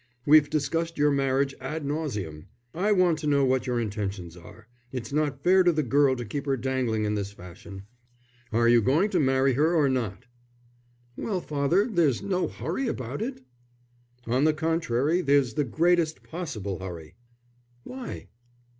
[0.25, 2.47] We've discussed your marriage ad nauseam.
[2.73, 4.67] I want to know what your intentions are.
[4.91, 7.83] It's not fair to the girl to keep her dangling in this fashion.
[8.51, 10.25] Are you going to marry her or not?"
[11.15, 13.41] "Well, father, there's no hurry about it?"
[14.25, 17.13] "On the contrary there's the greatest possible hurry."
[17.83, 18.29] "Why?"